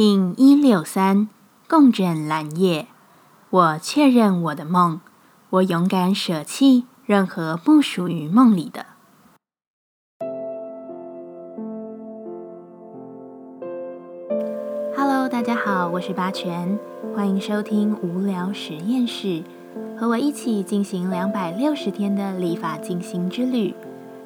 [0.00, 1.28] King 一六三
[1.68, 2.86] 共振蓝夜，
[3.50, 5.02] 我确认我的梦，
[5.50, 8.86] 我勇敢舍弃任何不属于梦里的。
[14.96, 16.78] Hello，大家好，我是八全，
[17.14, 19.42] 欢迎收听无聊实验室，
[19.98, 23.74] 和我一起进行两百六十天的立法进行之旅，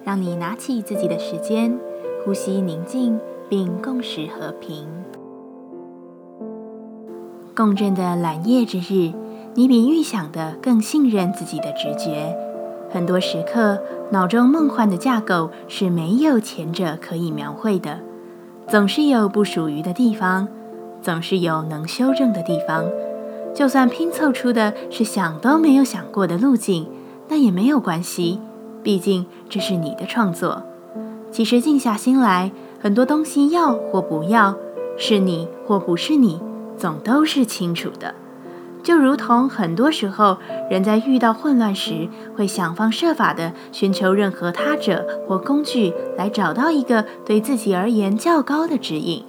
[0.05, 1.77] 让你拿起自己的时间，
[2.25, 3.19] 呼吸宁静，
[3.49, 5.04] 并共识和平。
[7.57, 9.13] 共振的蓝夜之日，
[9.55, 12.37] 你比预想的更信任自己的直觉。
[12.91, 13.79] 很多时刻，
[14.11, 18.01] 脑中梦幻的架构是没有前者可以描绘的，
[18.67, 20.49] 总是有不属于的地方，
[21.01, 22.87] 总是有能修正的地方。
[23.55, 26.89] 就算拼凑出的是想都没有想过的路径，
[27.29, 28.41] 那也没有关系，
[28.83, 30.65] 毕竟这是你的创作。
[31.31, 34.57] 其实静下心来，很多东西要或不要，
[34.97, 36.41] 是你或不是你。
[36.77, 38.15] 总都是清楚的，
[38.83, 40.39] 就如同很多时候，
[40.71, 49.25] 人在遇到混乱时，会想方设法的寻求任何他者或工具来找到一个对自己而言较高的指引。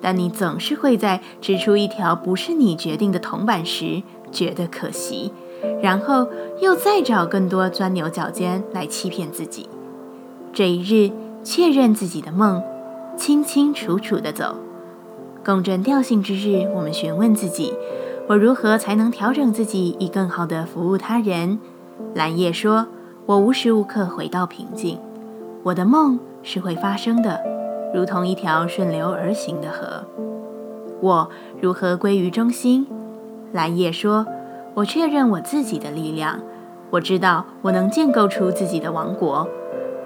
[0.00, 5.32] 但你总是会在指出一条不是你决定的铜板时觉得可惜，
[5.82, 6.28] 然后
[6.60, 9.66] 又再找更多钻牛角尖来欺骗自己。
[10.52, 11.10] 这一日，
[11.42, 12.62] 确认自己的梦，
[13.16, 14.56] 清清楚楚的走。
[15.44, 17.74] 共振调性之日，我们询问自己：
[18.26, 21.58] 我如何才能调整自己，以更好的服务他人？
[22.14, 22.86] 蓝叶说
[23.26, 24.98] ：“我无时无刻回到平静。
[25.62, 27.38] 我的梦是会发生的，
[27.94, 30.04] 如同一条顺流而行的河。
[31.02, 31.28] 我
[31.60, 32.86] 如何归于中心？”
[33.52, 34.26] 蓝叶说
[34.72, 36.40] ：“我确认我自己的力量，
[36.88, 39.46] 我知道我能建构出自己的王国。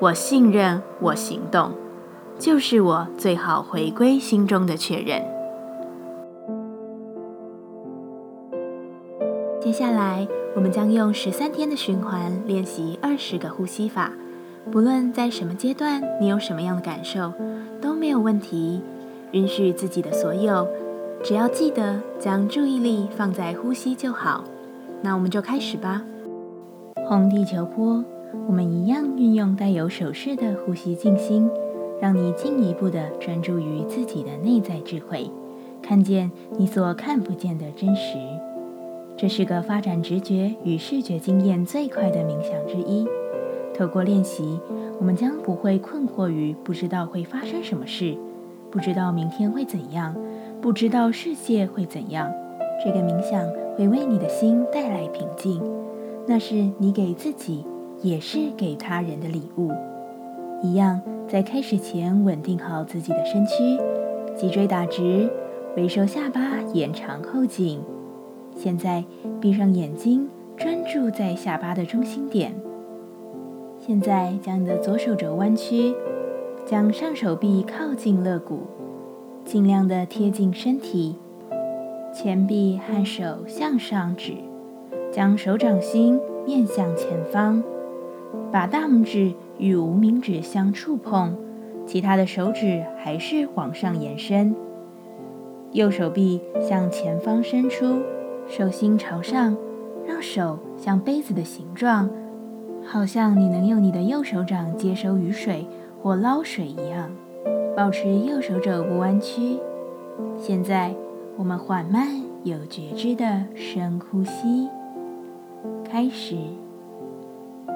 [0.01, 1.71] 我信任我行动。”
[2.39, 5.21] 就是我最好回归心中的确认。
[9.61, 14.13] 接下来，我们将用十三天的循环练习二十个呼吸法。
[14.71, 17.33] 不论在什么阶段，你有什么样的感受，
[17.81, 18.81] 都没有问题。
[19.33, 20.67] 允许自己的所有，
[21.23, 24.45] 只要记得将注意力放在呼吸就好。
[25.03, 26.03] 那我们就开始吧。
[27.09, 28.05] 红地球波，
[28.47, 31.51] 我们一样运用带有手势的呼吸静心。
[32.01, 35.31] 让你进一步的专注于自己的内在智慧，
[35.83, 38.19] 看见你所看不见的真实。
[39.17, 43.07] 这是个发展直觉与视觉经验最快的冥想之一。
[43.75, 44.61] 透过练习，
[45.01, 48.17] 我们将不会困惑于不知道会发生什么事，
[48.71, 50.15] 不知道明天会怎样，
[50.61, 52.33] 不知道世界会怎样。
[52.85, 53.45] 这个冥想
[53.77, 55.61] 会为你的心带来平静，
[56.29, 57.65] 那是你给自己，
[58.03, 59.73] 也是给他人的礼物。
[60.63, 61.01] 一样。
[61.29, 63.79] 在开始前，稳定好自己的身躯，
[64.35, 65.31] 脊椎打直，
[65.77, 67.83] 微收下巴，延长后颈。
[68.57, 69.05] 现在
[69.41, 70.27] 闭上眼睛，
[70.57, 72.55] 专注在下巴的中心点。
[73.79, 75.95] 现在将你的左手肘弯曲，
[76.65, 78.63] 将上手臂靠近肋骨，
[79.45, 81.17] 尽量的贴近身体。
[82.11, 84.33] 前臂和手向上指，
[85.13, 87.63] 将手掌心面向前方，
[88.53, 89.35] 把大拇指。
[89.61, 91.35] 与无名指相触碰，
[91.85, 94.55] 其他的手指还是往上延伸。
[95.73, 97.97] 右手臂向前方伸出，
[98.47, 99.57] 手心朝上，
[100.07, 102.09] 让手像杯子的形状，
[102.85, 105.67] 好像你能用你的右手掌接收雨水
[106.01, 107.11] 或捞水一样。
[107.77, 109.59] 保持右手肘不弯曲。
[110.37, 110.95] 现在，
[111.37, 112.07] 我们缓慢
[112.45, 114.69] 有觉知的深呼吸，
[115.85, 116.37] 开始。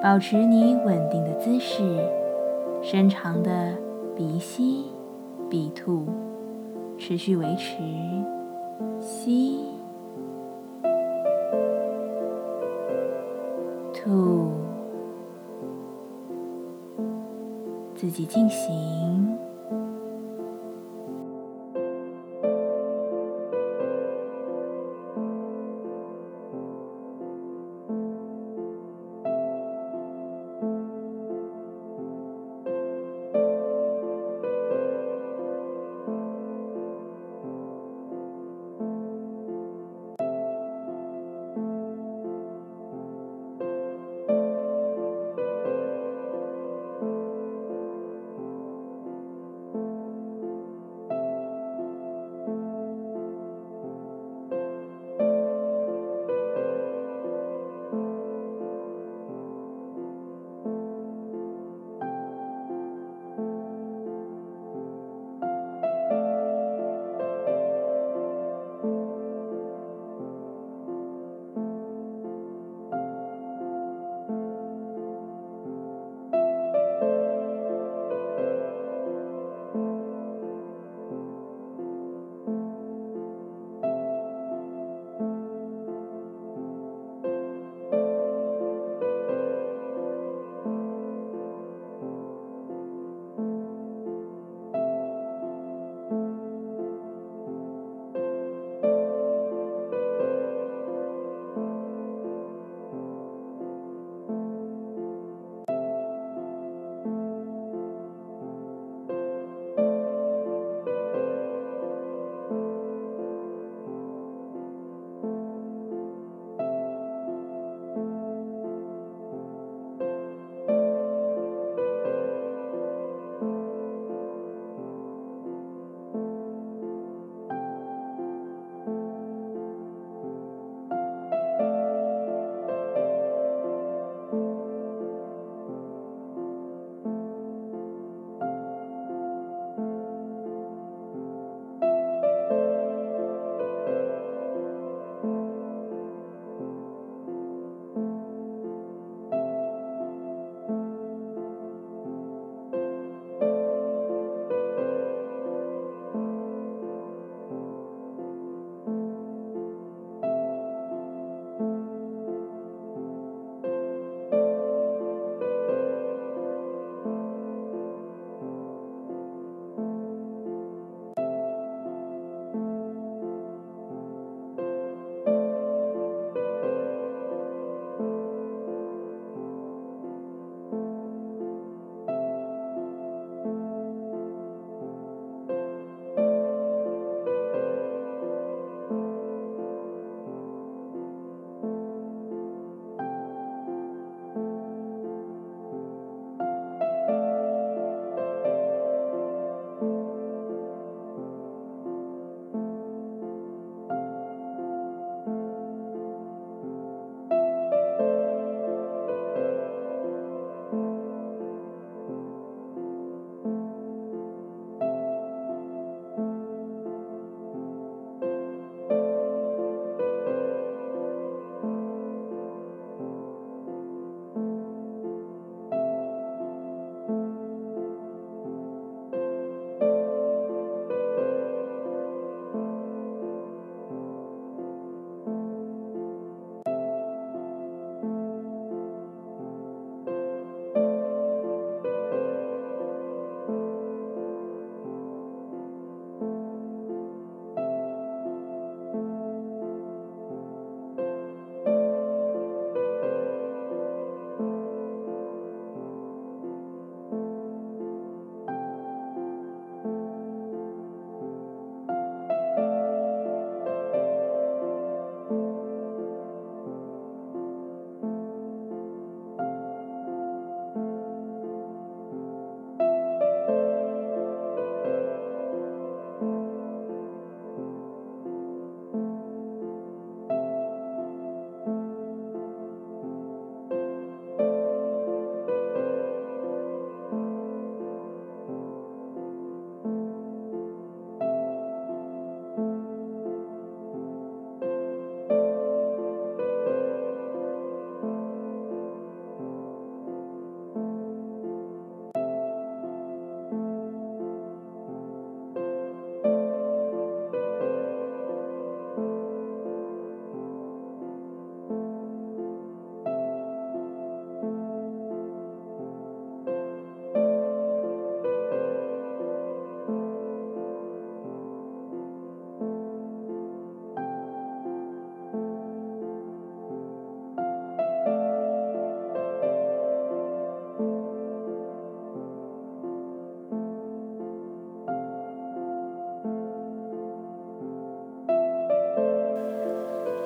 [0.03, 1.81] 保持你稳定的姿势，
[2.81, 3.73] 伸长的
[4.13, 4.87] 鼻吸、
[5.49, 6.05] 鼻吐，
[6.97, 7.77] 持续维持。
[8.99, 9.63] 吸、
[13.93, 14.51] 吐，
[17.95, 19.37] 自己进行。